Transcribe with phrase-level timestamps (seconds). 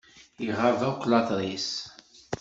[0.47, 1.69] Iɣab akk later-is.